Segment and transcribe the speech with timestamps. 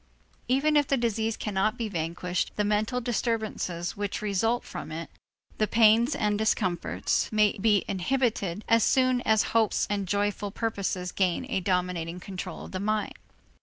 [0.47, 5.11] Even if the disease cannot be vanquished, the mental disturbances which result from it,
[5.59, 11.45] the pains and discomforts, may be inhibited, as soon as hopes and joyful purposes gain
[11.51, 13.13] a dominating control of the mind.